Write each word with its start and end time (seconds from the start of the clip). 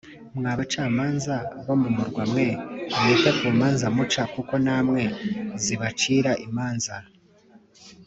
Mwa 0.37 0.51
bacamanza 0.59 1.35
bo 1.65 1.75
mu 1.81 1.89
murwa 1.95 2.23
mwe 2.31 2.47
mwite 2.99 3.29
ku 3.39 3.45
manza 3.59 3.85
muca 3.95 4.23
kuko 4.33 4.53
namwe 4.65 5.03
zibacira 5.63 6.31
imanza 6.45 6.95